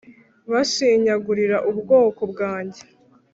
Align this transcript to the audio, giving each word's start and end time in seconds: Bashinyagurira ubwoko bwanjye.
Bashinyagurira 0.51 1.57
ubwoko 1.71 2.21
bwanjye. 2.31 2.81